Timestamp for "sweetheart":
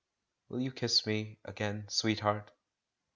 1.87-2.49